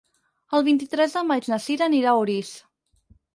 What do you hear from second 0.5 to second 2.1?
El vint-i-tres de maig na Cira